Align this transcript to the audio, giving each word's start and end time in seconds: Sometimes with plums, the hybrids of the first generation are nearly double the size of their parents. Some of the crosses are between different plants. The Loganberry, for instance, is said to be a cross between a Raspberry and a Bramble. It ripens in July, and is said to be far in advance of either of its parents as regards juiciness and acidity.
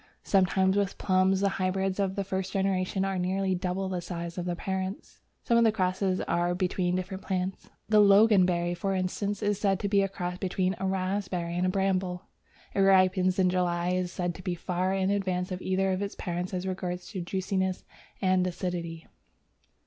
Sometimes 0.23 0.75
with 0.77 0.97
plums, 0.97 1.41
the 1.41 1.49
hybrids 1.61 1.99
of 1.99 2.15
the 2.15 2.23
first 2.23 2.51
generation 2.51 3.05
are 3.05 3.19
nearly 3.19 3.53
double 3.53 3.87
the 3.87 4.01
size 4.01 4.35
of 4.35 4.45
their 4.45 4.55
parents. 4.55 5.19
Some 5.43 5.59
of 5.59 5.63
the 5.63 5.71
crosses 5.71 6.19
are 6.21 6.55
between 6.55 6.95
different 6.95 7.21
plants. 7.21 7.69
The 7.87 8.01
Loganberry, 8.01 8.75
for 8.75 8.95
instance, 8.95 9.43
is 9.43 9.59
said 9.59 9.79
to 9.79 9.87
be 9.87 10.01
a 10.01 10.07
cross 10.09 10.39
between 10.39 10.75
a 10.79 10.87
Raspberry 10.87 11.55
and 11.55 11.67
a 11.67 11.69
Bramble. 11.69 12.23
It 12.73 12.79
ripens 12.79 13.37
in 13.37 13.51
July, 13.51 13.89
and 13.89 13.97
is 14.05 14.11
said 14.11 14.33
to 14.33 14.41
be 14.41 14.55
far 14.55 14.91
in 14.95 15.11
advance 15.11 15.51
of 15.51 15.61
either 15.61 15.91
of 15.91 16.01
its 16.01 16.15
parents 16.15 16.51
as 16.51 16.65
regards 16.65 17.11
juiciness 17.11 17.83
and 18.23 18.47
acidity. 18.47 19.05